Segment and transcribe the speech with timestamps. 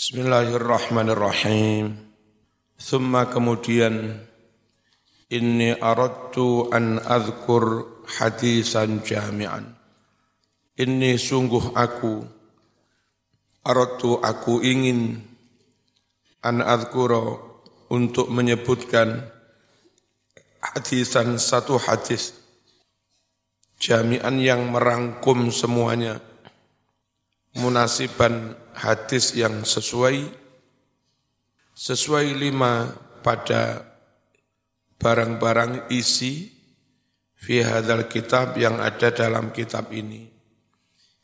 [0.00, 1.92] Bismillahirrahmanirrahim.
[2.80, 4.16] Thumma kemudian
[5.28, 9.76] inni aradtu an adhkur hadisan jami'an.
[10.80, 12.24] Inni sungguh aku
[13.60, 15.20] aradtu aku ingin
[16.48, 17.36] an adhkura
[17.92, 19.20] untuk menyebutkan
[20.64, 22.40] hadisan satu hadis
[23.76, 26.24] jami'an yang merangkum semuanya
[27.58, 30.30] munasiban hadis yang sesuai
[31.74, 33.82] sesuai lima pada
[35.00, 36.52] barang-barang isi
[37.34, 40.28] fi hadzal kitab yang ada dalam kitab ini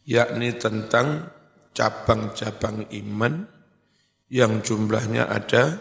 [0.09, 1.29] yakni tentang
[1.77, 3.45] cabang-cabang iman
[4.33, 5.79] yang jumlahnya ada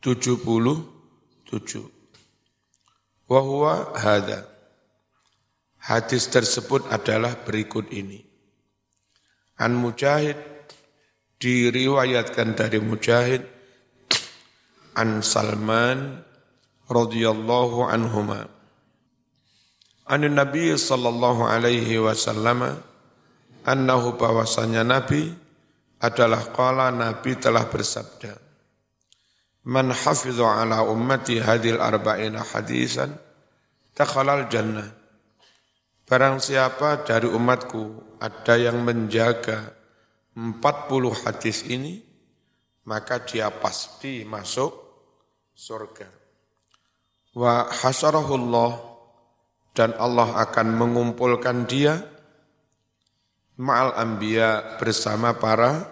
[0.00, 1.50] 77
[3.28, 3.74] wa huwa
[5.82, 8.33] hadis tersebut adalah berikut ini
[9.60, 10.38] An Mujahid
[11.38, 13.46] diriwayatkan dari Mujahid
[14.98, 16.22] an Salman
[16.90, 18.50] radhiyallahu anhuma.
[20.10, 22.76] An Nabi sallallahu alaihi wasallam
[23.64, 25.32] annahu bahwasanya Nabi
[26.04, 28.36] adalah qala Nabi telah bersabda
[29.64, 33.16] Man hafidhu ala ummati hadil arba'ina hadisan
[33.96, 34.92] takhalal jannah
[36.04, 39.72] Barang siapa dari umatku ada yang menjaga
[40.36, 42.04] 40 hadis ini,
[42.84, 44.72] maka dia pasti masuk
[45.56, 46.08] surga.
[47.32, 48.72] Wa hasarahullah
[49.72, 51.98] dan Allah akan mengumpulkan dia
[53.58, 55.88] ma'al anbiya bersama para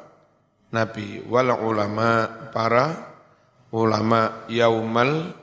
[0.70, 3.16] nabi wal ulama para
[3.72, 5.34] ulama yaumal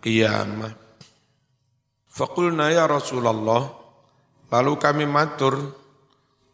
[0.00, 0.72] qiyamah.
[2.14, 3.83] Fakulna ya Rasulullah,
[4.54, 5.74] lalu kami matur,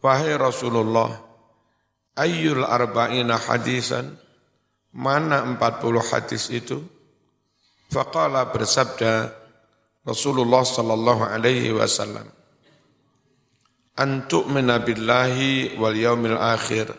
[0.01, 1.13] Wahai Rasulullah,
[2.17, 4.17] ayyul arba'ina hadisan,
[4.97, 5.61] mana 40
[6.09, 6.81] hadis itu?
[7.93, 9.29] Faqala bersabda
[10.09, 12.25] Rasulullah sallallahu alaihi wasallam,
[14.01, 16.97] Antuk menabillahi wal yaumil akhir.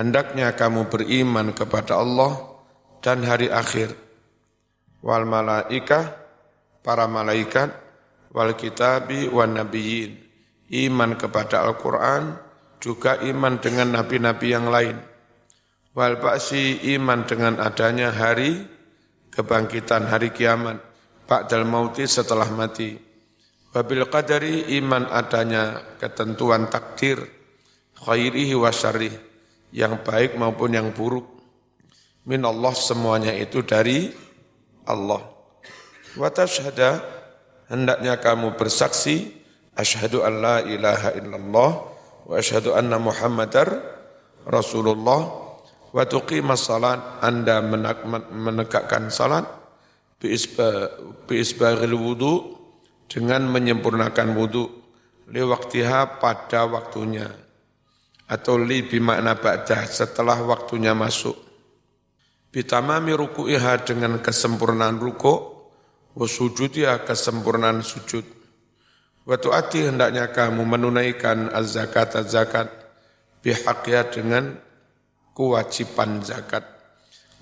[0.00, 2.40] Hendaknya kamu beriman kepada Allah
[3.04, 3.92] dan hari akhir.
[5.04, 6.16] Wal malaikah,
[6.80, 7.85] para malaikat,
[8.36, 10.20] wal kitabi wan nabiyyin
[10.86, 12.36] iman kepada Al-Quran,
[12.82, 14.96] juga iman dengan nabi-nabi yang lain.
[15.96, 18.60] Wal ba'si iman dengan adanya hari
[19.32, 20.76] kebangkitan, hari kiamat,
[21.24, 22.98] ba'dal mauti setelah mati.
[23.72, 27.20] Wabil qadari iman adanya ketentuan takdir,
[28.04, 28.72] khairihi wa
[29.72, 31.28] yang baik maupun yang buruk.
[32.26, 34.12] Min Allah semuanya itu dari
[34.88, 35.22] Allah.
[36.16, 37.15] Wa tashhada,
[37.70, 39.36] hendaknya kamu bersaksi,
[39.76, 41.70] Ashhadu an la ilaha illallah
[42.24, 43.68] wa ashhadu anna Muhammadar
[44.48, 45.44] Rasulullah.
[45.92, 47.60] Wa tuqimas salat Anda
[48.32, 49.44] menegakkan salat
[50.16, 50.32] bi
[51.36, 52.56] isbaghil wudu
[53.04, 54.64] dengan menyempurnakan wudu
[55.28, 57.28] li waktiha pada waktunya
[58.26, 61.36] atau li bimakna ba'dah setelah waktunya masuk.
[62.48, 65.55] Bitamami ruku'iha dengan kesempurnaan ruku'
[66.16, 68.36] wa sujudiha kesempurnaan sujud
[69.26, 72.70] Waktu ati hendaknya kamu menunaikan az-zakat az-zakat
[73.42, 74.54] bihaqya dengan
[75.34, 76.62] kewajiban zakat.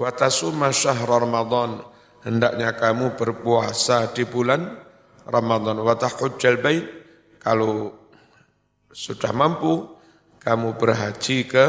[0.01, 1.85] Watasuma syahr Ramadan
[2.25, 4.81] hendaknya kamu berpuasa di bulan
[5.29, 5.85] Ramadan.
[5.85, 6.89] Watahujjal bait
[7.37, 7.93] kalau
[8.89, 9.85] sudah mampu
[10.41, 11.67] kamu berhaji ke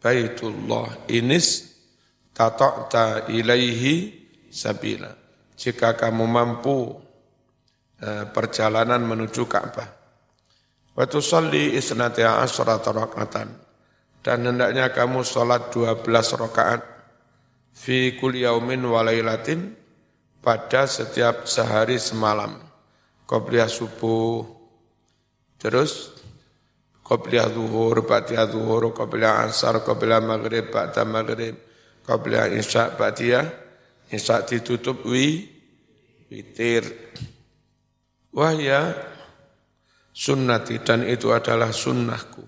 [0.00, 1.04] Baitullah.
[1.12, 1.68] Inis
[2.32, 5.23] tata'ta ilaihi sabila.
[5.54, 7.04] Jika kamu mampu
[8.04, 9.88] Eh, perjalanan menuju Ka'bah.
[10.92, 13.48] Wa tusalli isnati asrata rakatan.
[14.20, 16.04] Dan hendaknya kamu sholat 12
[16.36, 16.84] rakaat
[17.72, 19.72] fi kulli yaumin wa lailatin
[20.44, 22.60] pada setiap sehari semalam.
[23.24, 24.44] Qobliyah subuh,
[25.56, 26.12] terus
[27.00, 31.56] qobliyah zuhur, ba'diyah zuhur, qobliyah asar, qobliyah maghrib, ba'da maghrib,
[32.04, 33.63] qobliyah isya, ba'diyah,
[34.10, 35.48] isya ditutup wi,
[36.32, 36.84] witir.
[38.34, 38.94] Wahya
[40.10, 42.42] sunnati dan itu adalah sunnahku.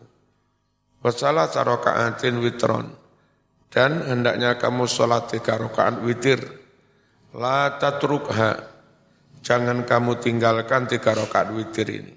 [1.03, 2.87] Wasalah rokaatin witron.
[3.71, 6.41] Dan hendaknya kamu sholat tiga rokaat witir.
[7.37, 8.75] La tatrukha.
[9.45, 12.15] Jangan kamu tinggalkan tiga rokaat witir ini.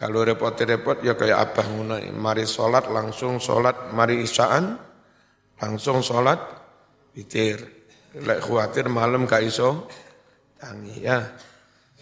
[0.00, 2.08] Kalau repot-repot ya kayak abah munai.
[2.08, 4.80] Mari sholat langsung sholat, mari isyaan
[5.60, 6.40] langsung sholat
[7.12, 7.79] witir.
[8.10, 9.86] Lek khawatir malam gak iso
[10.58, 11.30] tangi ya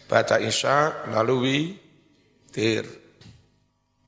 [0.09, 2.89] baca isya lalu witir.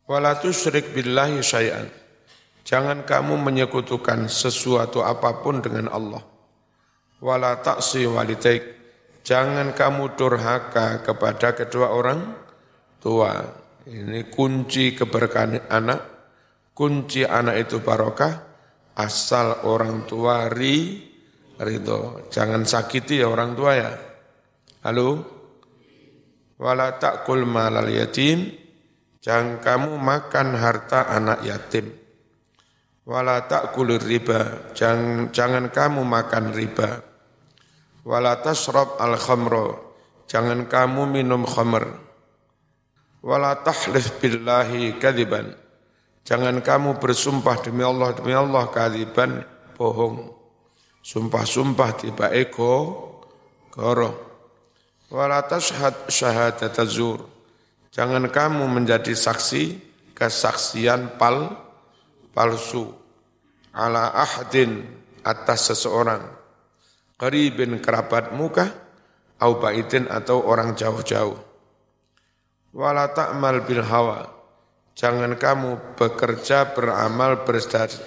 [0.09, 1.87] Wala tusyrik billahi syai'an.
[2.67, 6.25] Jangan kamu menyekutukan sesuatu apa pun dengan Allah.
[7.21, 8.65] Wala taksi walitaik.
[9.21, 12.33] Jangan kamu durhaka kepada kedua orang
[12.99, 13.45] tua.
[13.87, 16.01] Ini kunci keberkahan anak.
[16.73, 18.49] Kunci anak itu barokah.
[18.97, 21.10] Asal orang tua ri,
[21.61, 22.29] ridho.
[22.33, 23.91] Jangan sakiti ya orang tua ya.
[24.85, 25.21] Halo?
[26.61, 28.53] Wala takul malal yatim.
[29.21, 31.93] Jangan kamu makan harta anak yatim.
[33.05, 34.73] Wala takulir riba.
[34.73, 37.05] Jangan, jangan kamu makan riba.
[38.05, 39.93] Wala tasrab al khamro.
[40.25, 41.85] Jangan kamu minum khamr.
[43.21, 45.53] Wala tahlif billahi kadiban.
[46.25, 49.45] Jangan kamu bersumpah demi Allah, demi Allah kadiban,
[49.77, 50.40] bohong.
[51.01, 52.73] Sumpah-sumpah tiba ego,
[53.73, 54.31] goro.
[55.11, 57.27] Wala tashhad syahadat azur
[57.91, 59.83] Jangan kamu menjadi saksi
[60.15, 61.59] kesaksian pal
[62.31, 62.95] palsu.
[63.75, 64.87] Ala ahadin
[65.27, 66.23] atas seseorang.
[67.19, 68.71] Qaribin kerabat muka
[69.43, 71.35] au baitin atau orang jauh-jauh.
[72.71, 74.31] Wala ta'mal bil hawa.
[74.95, 77.43] Jangan kamu bekerja beramal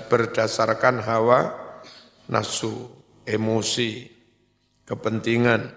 [0.08, 1.63] berdasarkan hawa
[2.34, 2.90] nafsu
[3.30, 4.10] emosi
[4.90, 5.70] kepentingan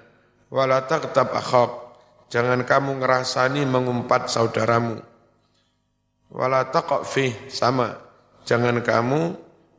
[0.48, 1.86] wala taqtab akhak
[2.26, 4.98] Jangan kamu ngerasani mengumpat saudaramu.
[6.34, 6.66] Wala
[7.06, 7.94] fi sama.
[8.42, 9.20] Jangan kamu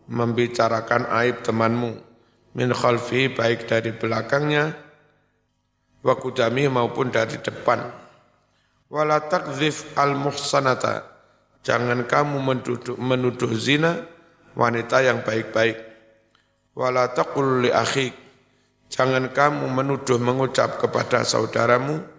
[0.07, 1.91] membicarakan aib temanmu.
[2.55, 4.71] Min khalfi baik dari belakangnya.
[5.99, 7.83] Wa kudami maupun dari depan.
[8.87, 11.03] Wala takzif al muhsanata.
[11.67, 14.07] Jangan kamu menuduh, menuduh zina
[14.55, 15.83] wanita yang baik-baik.
[16.77, 18.13] Wala taqul li akhik.
[18.87, 22.15] Jangan kamu menuduh mengucap kepada saudaramu,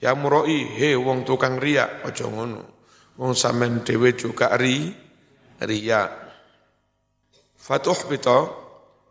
[0.00, 2.64] Ya muroi, he wong tukang ria, aja ngono.
[3.20, 4.96] Wong sampean dhewe juga ri,
[5.60, 6.08] ria.
[7.60, 8.38] Fatuh bito,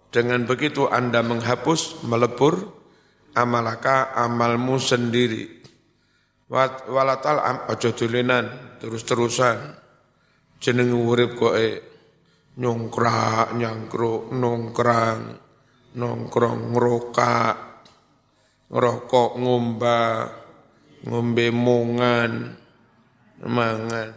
[0.09, 2.73] dengan begitu Anda menghapus, melebur,
[3.37, 5.61] amalaka amalmu sendiri.
[6.89, 9.77] Walatal am aja terus-terusan.
[10.57, 11.88] Jeneng urip koke
[12.59, 15.39] nyongkrak, nyangkruk, nongkrang,
[15.95, 17.55] nongkrong, ngerokak,
[18.67, 20.27] ngerokok, ngombak,
[21.07, 22.59] ngombe mungan,
[23.39, 24.11] mangan,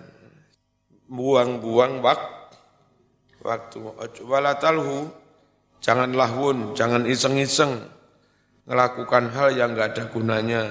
[1.07, 2.21] buang-buang wak,
[3.47, 3.79] waktu.
[4.27, 5.07] Walatalhu,
[5.79, 7.79] jangan lahun, jangan iseng-iseng
[8.67, 10.63] melakukan hal yang enggak ada gunanya.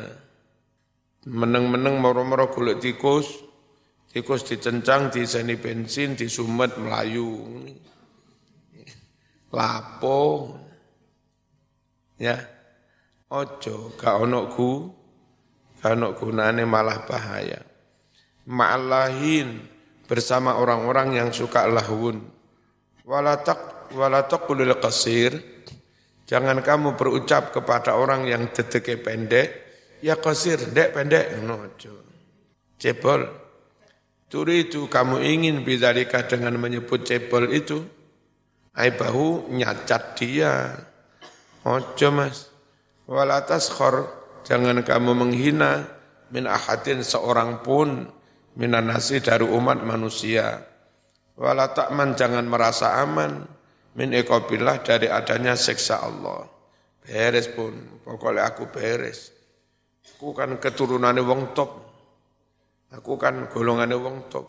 [1.21, 3.29] Meneng-meneng moro-moro kulit tikus,
[4.12, 7.48] tikus dicencang, diseni bensin, disumet melayu.
[9.52, 10.48] Lapo,
[12.16, 12.40] ya,
[13.28, 14.48] ojo, gak ono
[15.81, 17.60] kalau gunane malah bahaya.
[18.48, 19.60] Ma'allahin
[20.08, 22.22] bersama orang-orang yang suka lahun.
[23.04, 25.36] Walatak walatakulil qasir.
[26.30, 29.52] Jangan kamu berucap kepada orang yang dedeke pendek,
[30.00, 31.44] ya qasir, dek pendek.
[31.44, 31.75] No,
[32.80, 33.41] cebol.
[34.31, 37.83] Turi itu kamu ingin bidalika dengan menyebut cebol itu,
[38.72, 40.72] aibahu nyacat dia.
[41.68, 42.48] Ojo mas.
[43.12, 45.86] Walatas khor Jangan kamu menghina
[46.33, 48.10] min ahadin seorang pun
[48.57, 50.66] minan nasi dari umat manusia.
[51.38, 53.45] Wala takman jangan merasa aman
[53.94, 56.50] min ekobillah dari adanya seksa Allah.
[57.02, 59.33] Beres pun, pokoknya aku beres.
[60.18, 61.91] Aku kan keturunan wong top.
[62.92, 64.48] Aku kan golongan wong top.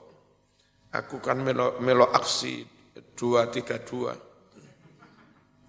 [0.92, 2.66] Aku kan melo, melo aksi
[3.14, 4.12] dua tiga dua.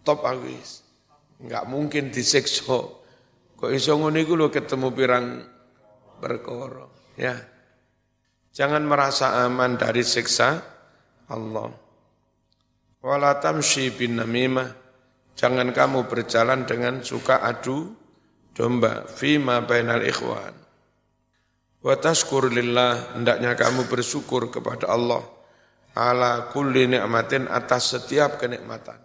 [0.01, 0.83] Top awis.
[1.39, 3.03] Enggak mungkin disiksa
[3.63, 5.39] Kok iso ngono iku lho ketemu pirang
[6.19, 6.83] perkara,
[7.15, 7.31] ya.
[8.51, 10.59] Jangan merasa aman dari siksa
[11.31, 11.71] Allah.
[12.99, 14.67] Wala tamshi bin namimah.
[15.39, 17.95] Jangan kamu berjalan dengan suka adu
[18.51, 20.62] domba fima bainal ikhwan.
[21.83, 21.99] Wa
[22.47, 25.19] lillah, hendaknya kamu bersyukur kepada Allah
[25.93, 28.97] ala kulli nikmatin atas setiap kenikmatan.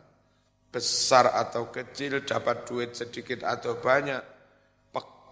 [0.69, 4.21] Besar atau kecil, dapat duit sedikit atau banyak,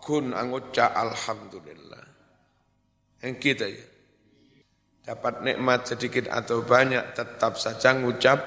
[0.07, 2.05] kun anguca alhamdulillah.
[3.26, 3.87] Yang kita ya.
[5.07, 8.38] Dapat nikmat sedikit atau banyak tetap saja ngucap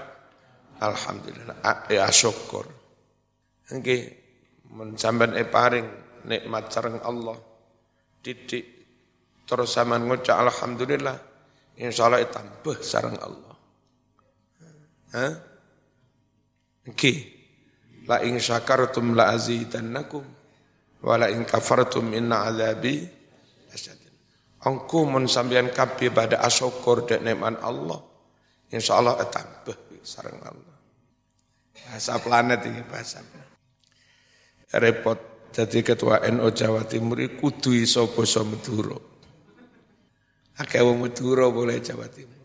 [0.79, 1.59] alhamdulillah.
[1.91, 2.63] Ya syukur.
[3.67, 4.01] Nggih
[4.71, 5.87] men sampean e paring
[6.27, 7.35] nikmat sareng Allah
[8.23, 8.78] didik
[9.49, 11.17] terus sampean ngucap alhamdulillah
[11.81, 13.55] insyaallah tambah sareng Allah.
[15.17, 15.33] Hah?
[16.85, 17.17] Nggih.
[18.05, 20.21] La in syakartum la azidannakum
[21.01, 23.05] wala in kafartum inna azabi
[23.73, 24.13] asyadin.
[24.65, 28.01] Engku mun sampeyan kabeh pada asyukur dek nikmat Allah.
[28.69, 30.77] Insya Allah tambah sarang Allah.
[31.73, 33.25] Bahasa planet ini bahasa.
[34.77, 38.97] Repot jadi ketua NU Jawa Timur kudu iso basa Madura.
[40.59, 42.43] Akeh wong Madura boleh Jawa Timur.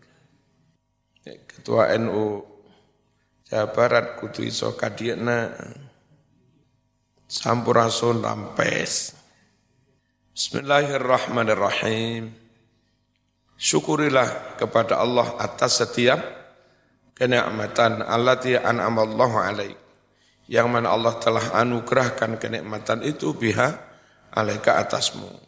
[1.27, 2.39] Ketua NU
[3.43, 5.51] Jawa Barat kudu iso kadiekna
[7.27, 9.19] sampurasun rampes.
[10.31, 12.31] Bismillahirrahmanirrahim.
[13.59, 16.23] Syukurilah kepada Allah atas setiap
[17.19, 19.75] kenikmatan allati an'amallahu alaik.
[20.47, 23.75] Yang mana Allah telah anugerahkan kenikmatan itu biha
[24.31, 25.44] alaika atasmu.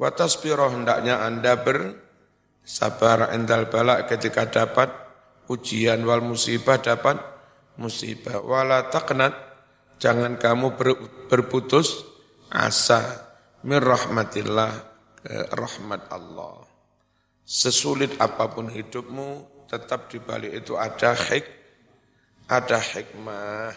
[0.00, 4.88] Wa tasbiru hendaknya Anda bersabar endal balak ketika dapat
[5.52, 7.20] ujian wal musibah dapat
[7.76, 8.40] musibah.
[8.40, 9.36] Wala taqnat
[10.00, 10.96] jangan kamu ber,
[11.28, 12.00] berputus
[12.48, 13.28] asa
[13.60, 14.72] min rahmatillah
[15.52, 16.64] rahmat Allah.
[17.44, 19.28] Sesulit apa pun hidupmu,
[19.68, 21.44] tetap di balik itu ada hik,
[22.48, 23.74] ada hikmah.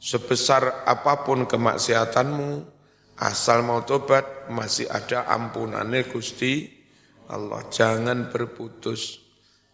[0.00, 2.50] Sebesar apa pun kemaksiatanmu,
[3.22, 6.66] asal mau tobat, masih ada ampunannya Gusti
[7.30, 7.62] Allah.
[7.70, 9.22] Jangan berputus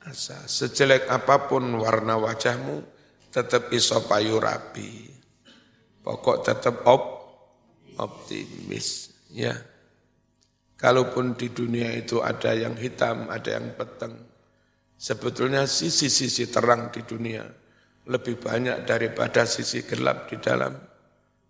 [0.05, 0.45] asa.
[0.45, 2.85] Sejelek apa pun warna wajahmu,
[3.33, 5.09] tetap iso payu rapi.
[6.05, 7.19] Pokok tetap op,
[7.99, 9.52] optimis ya
[10.78, 14.14] kalaupun di dunia itu ada yang hitam ada yang petang
[14.95, 17.45] sebetulnya sisi-sisi terang di dunia
[18.09, 20.73] lebih banyak daripada sisi gelap di dalam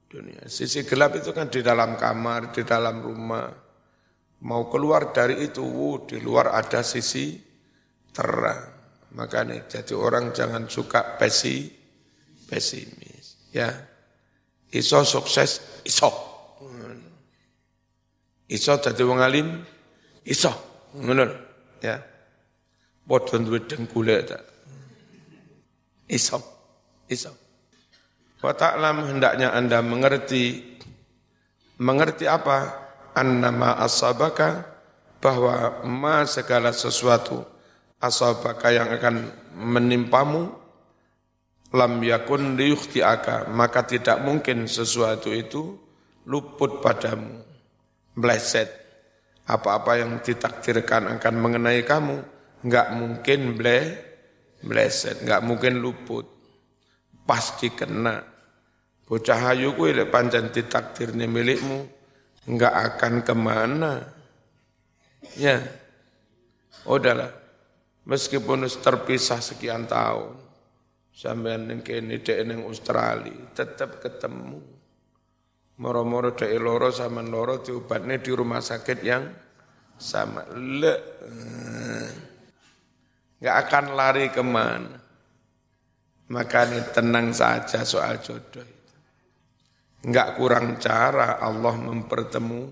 [0.08, 3.46] dunia sisi gelap itu kan di dalam kamar di dalam rumah
[4.48, 7.36] mau keluar dari itu wuh, di luar ada sisi
[8.10, 8.76] terang
[9.12, 11.68] makanya jadi orang jangan suka pesi
[12.48, 13.68] pesimis ya
[14.72, 16.28] iso sukses iso
[18.48, 19.60] Iso dadi wong alim?
[20.24, 20.48] Iso.
[20.96, 21.24] Ngono
[21.84, 22.00] ya.
[23.04, 24.40] Padha duwe dengkule ta.
[26.08, 26.40] Iso.
[27.12, 27.47] Iso.
[28.38, 30.76] Wa ta'lam hendaknya Anda mengerti
[31.78, 32.86] mengerti apa?
[33.18, 34.62] Annama asabaka
[35.18, 37.42] bahwa ma segala sesuatu
[37.98, 39.26] asabaka yang akan
[39.58, 40.54] menimpamu
[41.74, 45.74] lam yakun liyukhti'aka maka tidak mungkin sesuatu itu
[46.30, 47.48] luput padamu
[48.18, 48.68] meleset.
[49.48, 52.20] Apa-apa yang ditakdirkan akan mengenai kamu,
[52.66, 53.96] nggak mungkin ble,
[54.66, 56.26] meleset, nggak mungkin luput.
[57.28, 58.24] Pasti kena.
[59.04, 61.84] Bocah hayu kuwi lek pancen ditakdirne milikmu,
[62.48, 64.00] nggak akan ke mana.
[65.36, 65.60] Ya,
[66.88, 67.32] udahlah.
[68.08, 70.32] Meskipun terpisah sekian tahun,
[71.12, 74.78] sampai ning kene ning Australia, tetap ketemu
[75.78, 79.30] Moro-moro dek loro sama loro diobatnya di rumah sakit yang
[79.94, 80.42] sama.
[80.58, 80.94] Le,
[83.38, 84.98] nggak akan lari ke mana.
[86.28, 88.96] Makanya tenang saja soal jodoh itu.
[90.04, 92.62] Nggak kurang cara Allah mempertemu,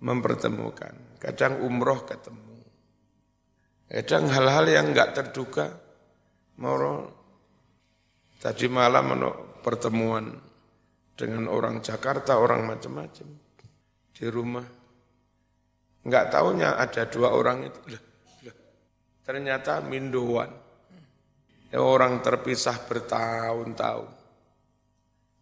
[0.00, 1.18] mempertemukan.
[1.18, 2.56] Kadang umroh ketemu.
[3.90, 5.66] Kadang hal-hal yang nggak terduga.
[6.62, 6.96] Moro,
[8.38, 9.18] tadi malam
[9.64, 10.30] pertemuan
[11.18, 13.28] dengan orang Jakarta, orang macam-macam
[14.14, 14.66] di rumah.
[16.06, 17.80] Enggak tahunya ada dua orang itu.
[19.26, 20.69] Ternyata minduan.
[21.78, 24.10] Orang terpisah bertahun-tahun.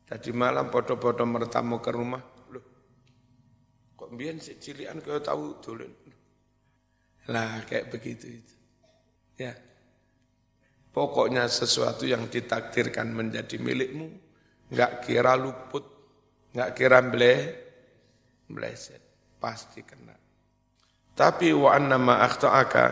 [0.08, 2.20] Tadi malam podo-podo mertamu ke rumah.
[2.52, 2.64] Loh,
[3.97, 5.88] kok biar si cilian kau tahu dulu.
[7.32, 8.54] Lah kayak begitu itu.
[9.40, 9.52] Ya.
[10.92, 14.08] Pokoknya sesuatu yang ditakdirkan menjadi milikmu,
[14.73, 15.85] nggak kira luput,
[16.56, 17.35] nggak kira ble,
[18.49, 19.00] meleset,
[19.37, 20.16] pasti kena.
[21.12, 22.87] Tapi wa annama akhta'aka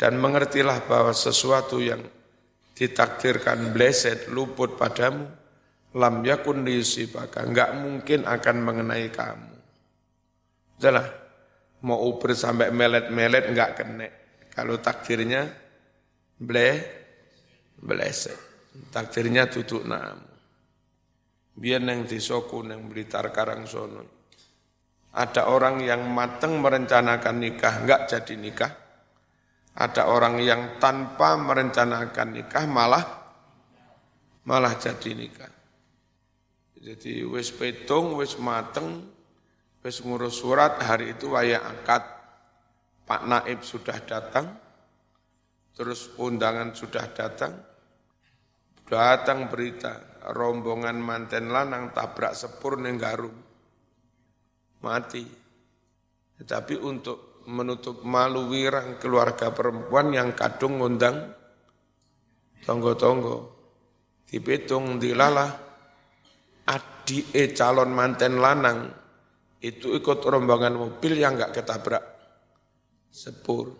[0.00, 2.00] dan mengertilah bahwa sesuatu yang
[2.78, 5.26] ditakdirkan bleset luput padamu
[5.98, 9.54] lam yakun liyusibaka enggak mungkin akan mengenai kamu.
[10.78, 11.08] Jelah
[11.82, 14.08] mau uber sampai melet-melet enggak kena.
[14.54, 15.50] Kalau takdirnya
[16.38, 16.70] ble
[17.82, 18.38] bleset.
[18.94, 20.22] Takdirnya tutup nam.
[21.58, 24.06] Biar neng disoku neng Blitar Karangsono.
[25.18, 28.72] Ada orang yang mateng merencanakan nikah, enggak jadi nikah.
[29.78, 33.04] Ada orang yang tanpa merencanakan nikah malah
[34.42, 35.52] malah jadi nikah.
[36.78, 39.06] Jadi wis petung, wis mateng,
[39.86, 42.02] wis ngurus surat, hari itu waya angkat.
[43.06, 44.52] Pak Naib sudah datang,
[45.72, 47.56] terus undangan sudah datang,
[48.84, 53.32] datang berita, rombongan manten lanang tabrak sepur ning garum.
[54.84, 55.24] Mati.
[56.38, 61.32] Tetapi untuk menutup malu wirang keluarga perempuan yang kadung ngundang
[62.68, 63.56] tonggo-tonggo.
[64.28, 65.48] Dipitung dilalah
[66.68, 68.92] adik calon manten lanang
[69.64, 72.04] itu ikut rombongan mobil yang enggak ketabrak
[73.08, 73.72] sepur.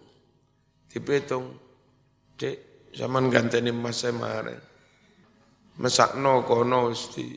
[0.89, 1.53] Dipitung,
[2.41, 4.57] dek, zaman ganteni mas kemarin.
[5.77, 7.37] Mesakno kono di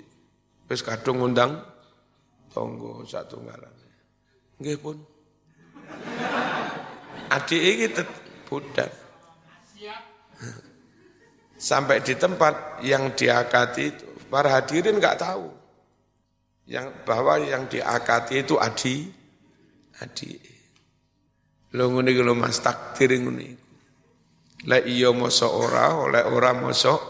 [0.72, 1.60] wis kadung ngundang
[2.56, 3.76] tonggo satu ngalan.
[4.64, 5.11] Nggih pun.
[7.32, 7.88] Adik iki
[8.44, 8.92] budak.
[11.62, 15.46] Sampai di tempat yang diakati itu, para hadirin nggak tahu.
[16.66, 19.06] Yang bahwa yang diakati itu adi,
[20.02, 20.42] adi.
[21.78, 23.68] Lo ngene lo Mas takdir ngene iku.
[24.62, 27.02] Lek iya mosok ora, oleh ora mosok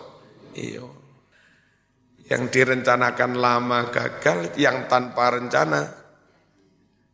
[0.60, 0.84] iya.
[2.28, 5.82] Yang direncanakan lama gagal, yang tanpa rencana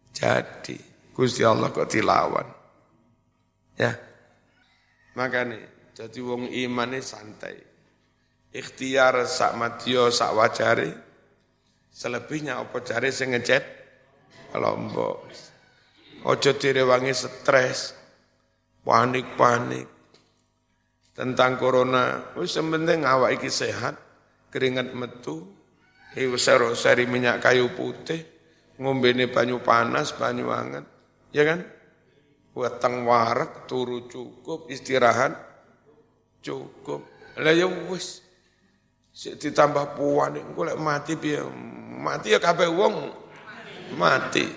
[0.10, 0.78] jadi.
[1.14, 2.57] Gusti kok dilawan.
[3.78, 3.94] Ya.
[5.14, 5.62] Makanya
[5.94, 7.58] jadi wong imane santai.
[8.52, 10.90] Ikhtiar sak madya sak wajare.
[11.94, 13.64] Selebihnya apa jare sing ngecet
[14.54, 15.30] kelompok.
[16.26, 17.94] Ojo direwangi stres,
[18.82, 19.86] panik-panik
[21.18, 22.34] tentang corona.
[22.38, 23.98] Wis penting awak iki sehat,
[24.54, 25.46] keringat metu,
[26.38, 28.22] sero seri minyak kayu putih,
[28.82, 30.86] ngombene banyu panas, banyu hangat,
[31.34, 31.66] ya kan?
[32.58, 35.38] Weteng warak, turu cukup, istirahat
[36.42, 37.06] cukup.
[37.38, 38.26] Lah ya wis
[39.14, 41.46] ditambah puan engko lek mati piye?
[42.02, 43.14] Mati ya kabeh wong
[43.94, 44.50] mati.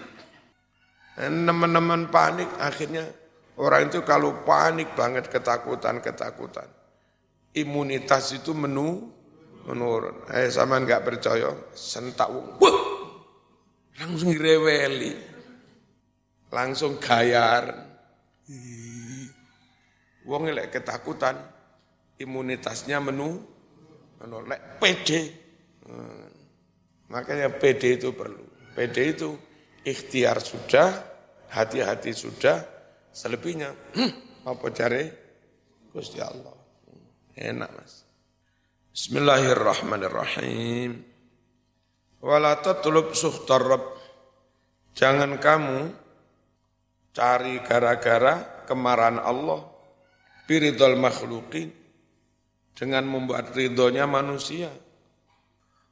[1.21, 3.04] Teman-teman panik akhirnya
[3.61, 6.73] orang itu kalau panik banget ketakutan-ketakutan.
[7.52, 9.12] Imunitas itu menu
[9.69, 10.25] menurun.
[10.33, 12.78] Eh sama nggak percaya, sentak wah,
[14.00, 15.12] langsung reweli,
[16.49, 17.89] langsung gayar.
[20.26, 21.38] Wong lek ketakutan,
[22.19, 23.40] imunitasnya menu
[24.21, 25.30] menolak PD.
[25.87, 26.30] Hmm.
[27.11, 28.46] Makanya PD itu perlu.
[28.77, 29.35] PD itu
[29.83, 30.94] ikhtiar sudah,
[31.51, 32.62] hati-hati sudah,
[33.11, 35.11] selebihnya hmm, apa cari
[35.90, 36.55] Gusti Allah.
[37.35, 38.07] Enak mas.
[38.94, 41.03] Bismillahirrahmanirrahim.
[42.20, 43.64] Wala tatlub suhtar.
[44.92, 45.88] Jangan kamu
[47.11, 49.66] cari gara-gara kemarahan Allah
[50.51, 51.70] biridol makhlukin
[52.75, 54.73] dengan membuat ridhonya manusia.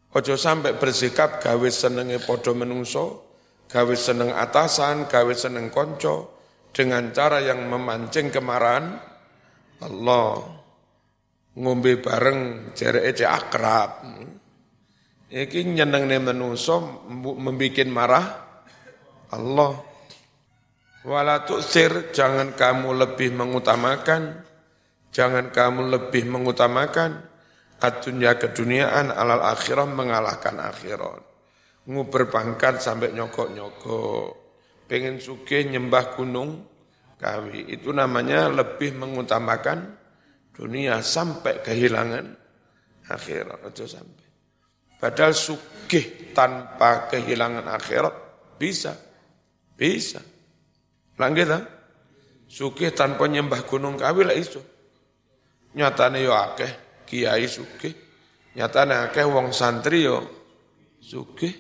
[0.09, 3.37] Ojo sampai bersikap gawe senenge podo menungso,
[3.69, 6.41] gawe seneng atasan, gawe seneng konco,
[6.73, 8.97] dengan cara yang memancing kemarahan
[9.85, 10.59] Allah.
[11.59, 14.07] Ngombe bareng jere ece akrab.
[15.29, 18.27] Iki nyenengne menungso membikin marah
[19.35, 19.88] Allah.
[21.07, 24.49] Wala tu'sir, jangan kamu lebih mengutamakan
[25.09, 27.25] Jangan kamu lebih mengutamakan
[27.81, 31.25] atunya keduniaan alal akhirat mengalahkan akhirat.
[31.89, 34.29] Nguber pangkat sampai nyokok-nyokok.
[34.85, 36.69] Pengen suke nyembah gunung
[37.17, 37.73] kawi.
[37.73, 39.97] Itu namanya lebih mengutamakan
[40.53, 42.27] dunia sampai kehilangan
[43.09, 43.59] akhirat.
[43.73, 44.29] Itu sampai.
[45.01, 48.15] Padahal sugih tanpa kehilangan akhirat
[48.61, 48.93] bisa.
[49.79, 50.21] Bisa.
[51.19, 51.51] Langgit
[52.49, 54.65] Sugih tanpa nyembah gunung kawi lah iso.
[55.77, 57.93] Nyatane yo akeh kiai sugih.
[58.57, 60.25] Nyatane akeh wong santri yo
[60.97, 61.53] sugih.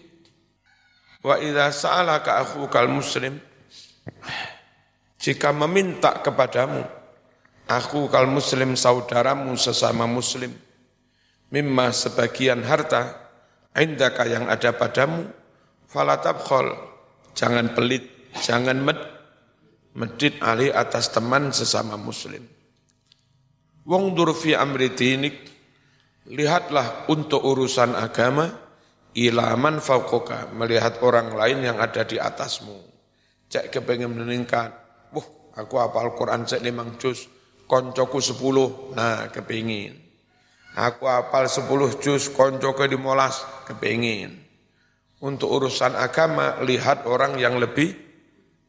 [1.20, 3.36] Wa idza sa'alaka akhukal muslim
[5.18, 6.86] jika meminta kepadamu
[7.66, 10.54] aku kal muslim saudaramu sesama muslim
[11.50, 13.28] mimma sebagian harta
[13.74, 15.26] indaka yang ada padamu
[15.90, 16.70] falatabkhol
[17.34, 18.06] jangan pelit
[18.40, 19.17] jangan med
[19.96, 22.58] medit ali atas teman sesama muslim
[23.88, 25.48] Wong fi amri dinik,
[26.28, 28.44] lihatlah untuk urusan agama,
[29.16, 32.76] ilaman faukoka, melihat orang lain yang ada di atasmu.
[33.48, 34.76] Cek kepengen meningkat,
[35.16, 35.24] wah
[35.56, 37.32] aku apal Quran cek limang juz,
[37.64, 39.96] koncoku sepuluh, nah kepingin.
[40.76, 44.36] Aku apal sepuluh juz, koncoku dimolas, kepingin.
[45.24, 48.07] Untuk urusan agama, lihat orang yang lebih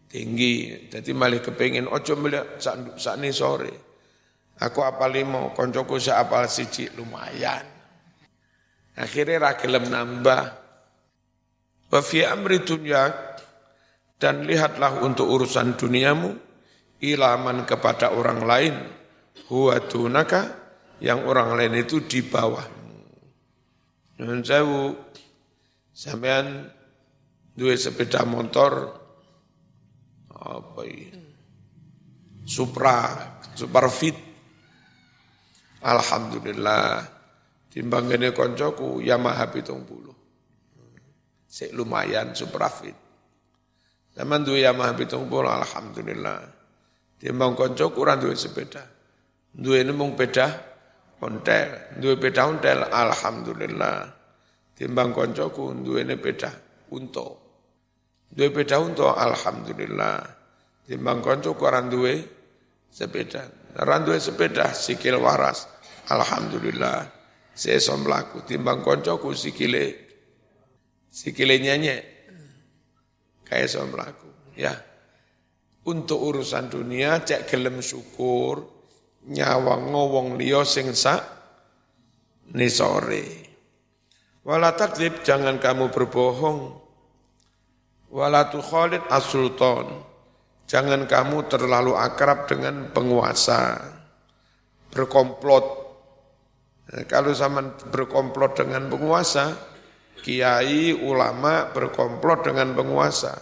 [0.10, 0.90] tinggi.
[0.90, 3.90] Jadi malah kepingin, ojo melihat saat, saat ini sore
[4.60, 7.64] Aku apal limo, koncoku saya apal siji, lumayan.
[9.00, 10.44] Akhirnya ragelem nambah.
[11.88, 13.08] Wa fi amri dunya
[14.20, 16.36] dan lihatlah untuk urusan duniamu
[17.00, 18.76] ilaman kepada orang lain
[19.48, 20.52] huwa dunaka
[21.00, 23.00] yang orang lain itu di bawahmu.
[24.20, 24.92] Nyun sewu
[25.96, 26.68] sampean
[27.56, 28.99] dua sepeda motor
[30.40, 31.28] apa ini?
[32.48, 33.12] Supra,
[33.54, 34.16] super fit.
[35.84, 37.06] Alhamdulillah.
[37.70, 40.16] Timbang gini koncoku Yamaha pitung puluh.
[41.46, 42.98] Sik lumayan super fit.
[44.18, 46.40] Zaman duwe Yamaha pitung puluh, Alhamdulillah.
[47.20, 48.82] Timbang koncoku kurang duwe sepeda.
[49.54, 50.50] Duwe ini mung peda
[51.22, 52.00] ontel.
[52.00, 53.98] Duwe peda ontel, Alhamdulillah.
[54.74, 56.50] Timbang koncoku ini peda
[56.96, 57.49] unto.
[58.40, 60.24] Duwe peda unto, Alhamdulillah.
[60.88, 62.24] Timbang koncoku kurang duwe
[62.88, 63.52] sepeda.
[63.76, 65.68] Orang duwe sepeda, sikil waras,
[66.08, 67.04] Alhamdulillah.
[67.52, 68.48] Saya mlaku.
[68.48, 70.08] Timbang koncoku sikile
[71.12, 72.00] sikile nyanyi
[73.44, 74.56] kayak iso mlaku.
[74.56, 74.72] Ya.
[75.84, 78.64] Untuk urusan dunia cek gelem syukur
[79.28, 81.20] nyawang ngowong liya sing sak
[82.56, 83.28] nisore
[84.48, 86.89] wala takdzib jangan kamu berbohong
[88.10, 90.04] wala tukhalid as-sultan
[90.66, 93.80] jangan kamu terlalu akrab dengan penguasa
[94.90, 95.66] berkomplot
[96.90, 99.70] nah, kalau sama berkomplot dengan penguasa
[100.22, 103.34] kiai, ulama berkomplot dengan penguasa.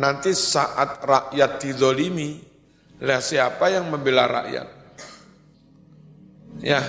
[0.00, 2.40] Nanti saat rakyat didolimi,
[3.04, 4.68] lah siapa yang membela rakyat?
[6.62, 6.82] Ya,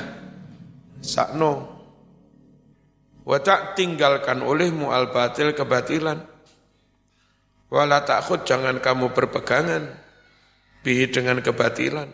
[1.02, 1.70] sakno.
[3.22, 6.26] Wajak tinggalkan olehmu al-batil kebatilan.
[7.72, 9.88] Wala takut jangan kamu berpegangan.
[10.84, 12.10] Bihi dengan kebatilan.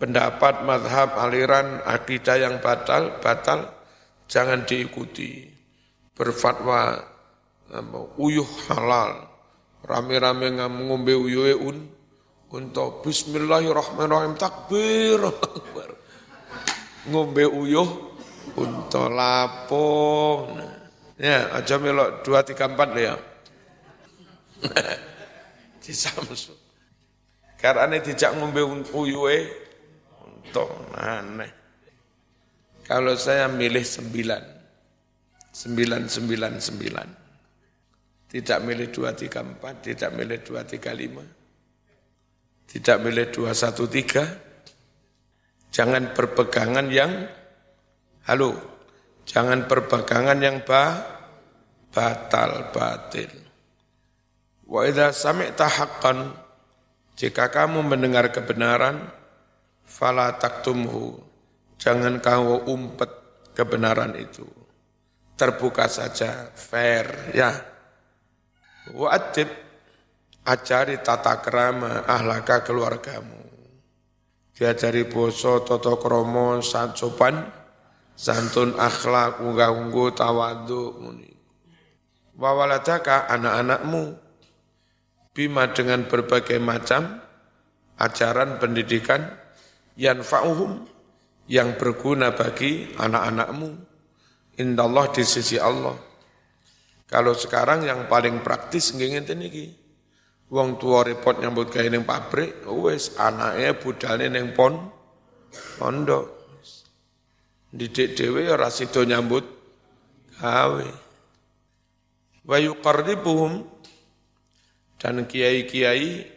[0.00, 3.70] Pendapat, madhab, aliran, akidah yang batal, batal,
[4.26, 5.46] jangan diikuti.
[6.16, 6.98] Berfatwa
[8.18, 9.30] uyuh halal.
[9.86, 11.86] Rame-rame ngombe uyuh un.
[12.50, 15.22] Untuk bismillahirrahmanirrahim takbir.
[17.14, 18.10] Ngombe uyuh
[18.56, 19.86] untuk lapo
[21.20, 23.14] ya aja melok dua tiga empat ya
[25.82, 26.70] di Samsu
[27.60, 28.64] karena tidak ngombe
[28.96, 29.28] uyuh
[30.24, 31.52] untuk aneh.
[32.88, 34.42] Kalau saya milih sembilan
[35.52, 37.08] sembilan sembilan sembilan.
[38.30, 41.22] Tidak milih dua tiga empat tidak milih dua tiga lima.
[42.64, 44.24] Tidak milih dua satu tiga.
[45.70, 47.12] Jangan perpegangan yang
[48.26, 48.50] halo,
[49.22, 50.98] jangan perpegangan yang ba,
[51.94, 53.49] batal batil.
[54.70, 55.66] Wa idza sami'ta
[57.18, 59.02] jika kamu mendengar kebenaran
[59.82, 61.18] fala taktumhu
[61.74, 63.10] jangan kamu umpet
[63.58, 64.46] kebenaran itu
[65.40, 67.48] terbuka saja, fair, ya.
[68.92, 69.48] Wajib
[70.44, 73.40] ajari tata kerama ahlaka keluargamu.
[74.52, 77.40] Diajari boso, toto kromo, sopan,
[78.12, 81.32] santun akhlak, unggah-ungguh, tawadu, muni.
[82.36, 84.20] Wawaladaka anak-anakmu,
[85.30, 87.20] bima dengan berbagai macam
[88.00, 89.26] ajaran pendidikan,
[89.94, 90.88] yang fa'uhum,
[91.50, 93.90] yang berguna bagi anak-anakmu
[94.60, 95.96] Indallah di sisi Allah.
[97.08, 99.66] Kalau sekarang yang paling praktis nggih ngenten iki.
[100.52, 104.90] Wong tua repot nyambut gawe ning pabrik, wis anake budalne ning pon
[105.80, 106.26] pondok.
[107.72, 109.46] Didik dhewe ora sida nyambut
[110.42, 110.88] gawe.
[112.44, 113.79] Wa yuqarribuhum
[115.00, 116.28] dan kiai-kiai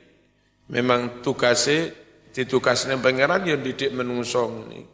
[0.71, 1.91] memang tugasnya
[2.31, 4.93] ditugasnya pangeran yang didik menungso ini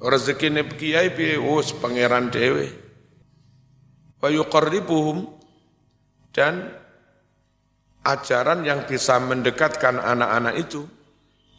[0.00, 1.40] rezeki kiai piye?
[1.40, 2.68] Wis pangeran dhewe.
[4.20, 5.28] Wa yuqarribuhum
[6.32, 6.72] dan
[8.04, 10.88] ajaran yang bisa mendekatkan anak-anak itu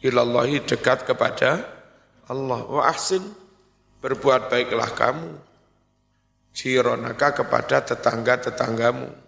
[0.02, 1.64] ilallahi dekat kepada
[2.30, 2.60] Allah.
[2.66, 3.22] Wa ahsin
[4.02, 5.30] berbuat baiklah kamu.
[6.56, 9.25] Jironaka kepada tetangga-tetanggamu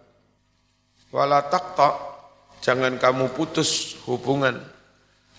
[1.13, 2.09] wala taqta.
[2.59, 4.59] Jangan kamu putus hubungan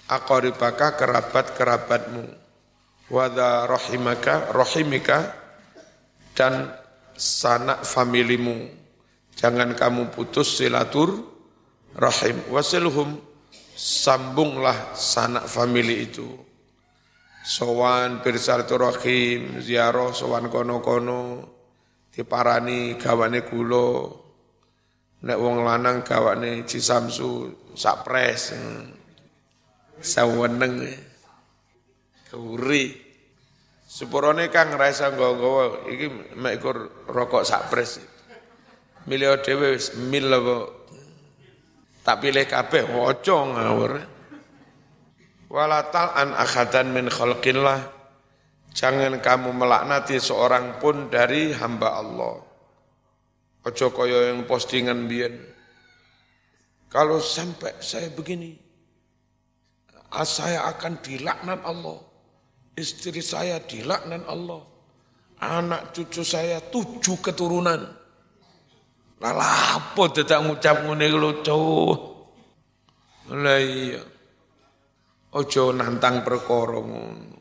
[0.08, 2.23] akoribaka kerabat-kerabatmu.
[3.10, 5.34] Wada rahimaka rahimika
[6.38, 6.71] dan
[7.17, 8.71] sanak familimu.
[9.36, 11.27] Jangan kamu putus silatur
[11.97, 13.19] rahim wasilhum
[13.75, 16.27] sambunglah sanak famili itu.
[17.43, 21.51] Sowan rahim ziarah sowan kono-kono.
[22.13, 24.28] Diparani gawane kulo
[25.19, 28.55] nek wong lanang gawane cisamsu sapres
[29.99, 31.08] saweneng
[32.29, 32.93] Kuri.
[33.89, 36.62] Sepurone kang ngrasa nggawa iki mek
[37.10, 37.97] rokok sak pres.
[39.10, 40.69] Milih dhewe wis mil apa
[42.05, 43.93] tak pilih kabeh aja ngawur.
[45.49, 47.97] Walatal an akhadan min khalqillah.
[48.77, 52.48] Jangan kamu melaknati seorang pun dari hamba Allah.
[53.67, 55.36] Ojo kaya yang postingan biyen.
[56.88, 58.56] Kalau sampai saya begini,
[60.10, 62.00] ah, saya akan dilaknat Allah.
[62.74, 64.63] Istri saya dilaknat Allah.
[65.39, 68.00] Anak cucu saya tujuh keturunan.
[69.19, 69.36] Lah
[69.76, 71.32] apa tidak ngucap ngene lho,
[73.36, 74.00] Lah iya.
[75.30, 77.38] Ojo nantang perkara ngono.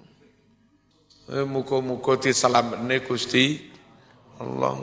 [1.29, 3.73] Eh muga-muga disalamne Gusti
[4.43, 4.77] Allah.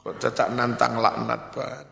[0.00, 1.88] Kok tetap nantang laknat banget.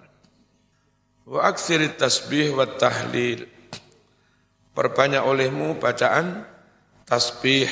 [1.29, 3.45] Wa aksir tasbih wa tahlil.
[4.73, 6.45] Perbanyak olehmu bacaan
[7.05, 7.69] tasbih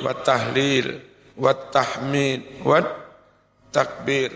[0.00, 1.00] wa tahlil
[1.36, 2.80] wa tahmid wa
[3.68, 4.32] takbir.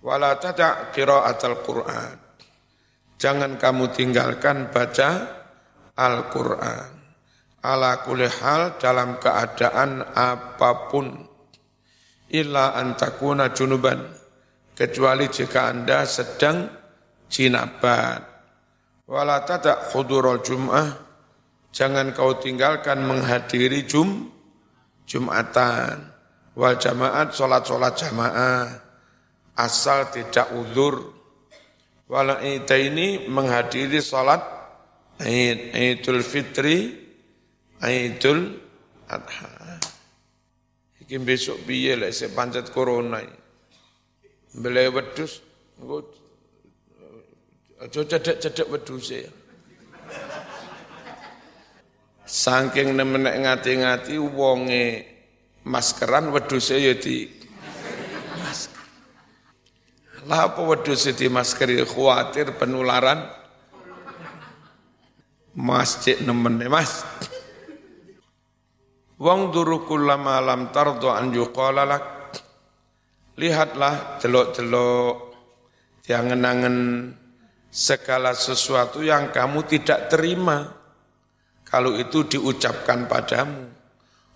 [0.00, 2.30] Wala tada' al Qur'an.
[3.20, 5.40] Jangan kamu tinggalkan baca
[5.92, 6.90] Al-Quran.
[7.60, 8.24] Ala kulli
[8.80, 11.28] dalam keadaan apa pun.
[12.32, 14.00] Illa antakuna junuban.
[14.80, 16.64] Kecuali jika Anda sedang
[17.28, 18.24] jinabat.
[19.04, 20.88] Wala tadak khudurul jum'ah,
[21.68, 24.32] jangan kau tinggalkan menghadiri jum,
[25.04, 26.08] jumatan.
[26.56, 28.64] Wal jamaat, sholat-sholat jamaah,
[29.60, 31.12] asal tidak uzur.
[32.08, 34.40] Wala ini menghadiri sholat
[35.20, 36.96] Aidul Fitri,
[37.84, 38.56] Aidul
[39.12, 39.76] Adha.
[41.04, 43.39] Iki besok piye lek sepanjat corona.
[44.50, 45.42] Beli wedus,
[47.80, 49.24] Aja cedek-cedek wedhuse.
[52.28, 55.08] Saking nemenek ngati-ngati wonge
[55.64, 57.24] maskeran wedhuse ya di
[58.36, 58.84] masker.
[60.28, 63.24] Lah apa wedhuse di masker ya khawatir penularan
[65.56, 67.00] masjid nemen Mas.
[69.16, 71.32] Wong duru kullama lam tardo an.
[73.40, 75.32] Lihatlah delok-delok
[76.04, 77.08] jangan-angen
[77.72, 80.68] segala sesuatu yang kamu tidak terima
[81.64, 83.64] kalau itu diucapkan padamu.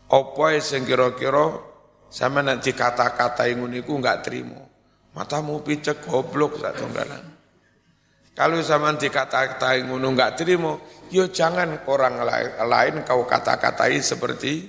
[0.08, 1.52] Apa sing kira-kira
[2.08, 4.64] sama nanti kata-kata yang uniku enggak terima.
[5.12, 7.24] Matamu picek goblok sak tunggalan.
[8.32, 10.80] Kalau sama nanti kata-kata yang unu enggak terima,
[11.12, 12.18] yo jangan orang
[12.56, 14.64] lain, kau kata-katai seperti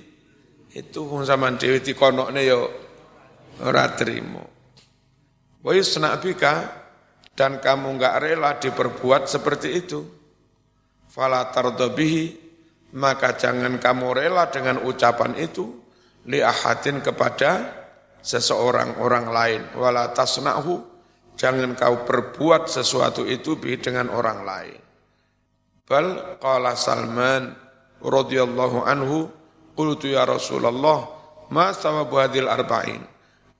[0.76, 2.85] itu sama dewi konoknya yo
[3.62, 4.44] ora terima.
[5.62, 6.16] Wa yusna
[7.36, 10.00] dan kamu enggak rela diperbuat seperti itu,
[11.12, 12.24] fala tardobihi,
[12.96, 15.68] maka jangan kamu rela dengan ucapan itu,
[16.32, 17.84] li ahadin kepada
[18.24, 20.80] seseorang orang lain, wala tasna'hu,
[21.36, 24.80] jangan kau perbuat sesuatu itu dengan orang lain.
[25.86, 27.52] Bal qala Salman
[28.00, 29.28] radhiyallahu anhu,
[29.76, 31.04] qultu ya Rasulullah,
[31.52, 33.15] ma sawabu hadil arba'in?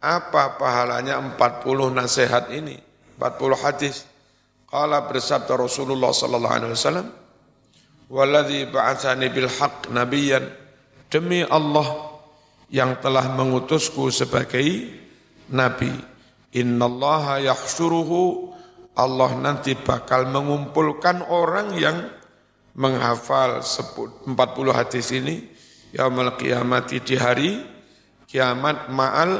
[0.06, 2.78] Apa pahalanya 40 nasihat ini?
[3.18, 4.06] 40 hadis.
[4.70, 7.10] Qala bersabda Rasulullah sallallahu alaihi wasallam,
[8.06, 10.46] "Walladzi ba'atsani bil haqq nabiyyan"
[11.06, 12.18] Demi Allah
[12.70, 14.90] yang telah mengutusku sebagai
[15.50, 15.90] nabi.
[16.50, 18.50] Innallaha yahsyuruhu
[18.98, 22.10] Allah nanti bakal mengumpulkan orang yang
[22.74, 24.26] menghafal 40
[24.72, 25.46] hadis ini
[25.94, 27.50] yaumul qiyamati di hari
[28.26, 29.32] kiamat ma'al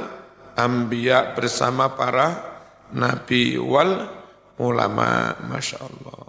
[0.57, 2.57] anbiya bersama para
[2.91, 4.09] nabi wal
[4.57, 6.25] ulama Masya Allah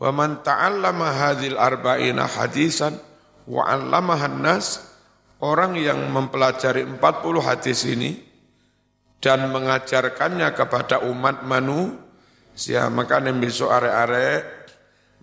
[0.00, 2.96] wa man ta'allama hadhil arba'ina hadisan
[3.44, 4.80] wa 'allamaha nas
[5.44, 8.16] orang yang mempelajari 40 hadis ini
[9.20, 12.88] dan mengajarkannya kepada umat manusia.
[12.92, 14.40] Maka nek besok arek-arek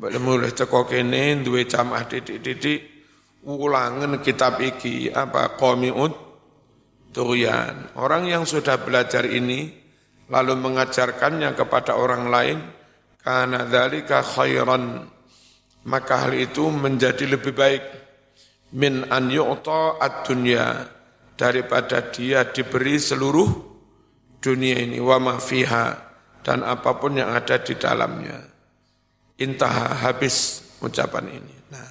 [0.02, 2.90] boleh mulai teko kene duwe jamaah didik-didik
[3.46, 6.31] ulangan kitab iki apa qamiut
[7.12, 9.68] tuyan orang yang sudah belajar ini
[10.32, 12.58] lalu mengajarkannya kepada orang lain
[13.22, 15.06] karena dzalika khairan.
[15.82, 17.84] Maka hal itu menjadi lebih baik.
[18.78, 20.86] Min an yu'ta ad-dunya.
[21.38, 23.50] Daripada dia diberi seluruh
[24.38, 25.02] dunia ini.
[25.02, 26.10] Wa ma fiha.
[26.42, 28.38] Dan apa pun yang ada di dalamnya.
[29.42, 31.56] Intah habis ucapan ini.
[31.74, 31.90] Nah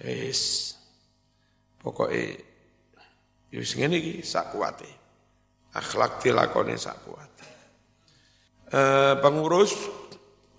[0.00, 0.72] wis
[3.46, 4.58] pokoke wis ngene iki sak
[5.76, 6.98] akhlak dilakoni sak
[8.72, 9.72] eh, pengurus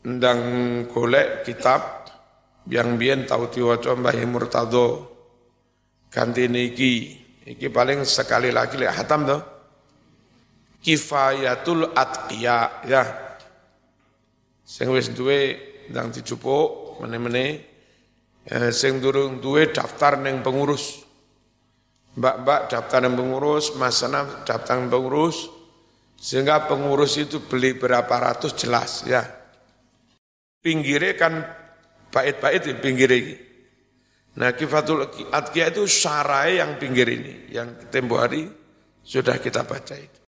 [0.08, 0.39] ndang
[0.88, 2.08] golek kitab
[2.71, 4.88] yang biyen tau diwaca Mbah Murtado
[6.12, 6.91] ganti niki
[7.47, 9.38] iki paling sekali lagi lek hatam to.
[10.78, 13.04] Kifayatul atqiya ya.
[14.63, 15.60] Sing wis duwe
[15.91, 17.50] ndang dijupuk meneh-meneh
[18.47, 21.07] eh, sing durung duwe daftar ning pengurus
[22.17, 24.01] mbak-mbak daftar pengurus mas
[24.43, 25.53] daftar ning pengurus
[26.17, 29.21] sehingga pengurus itu beli berapa ratus jelas ya.
[30.58, 31.34] Pinggirnya kan
[32.10, 33.36] bait-bait di pinggir ini.
[34.41, 38.49] Nah kifatul adkiya itu sarai yang pinggir ini, yang tempo hari
[39.06, 40.21] sudah kita baca itu.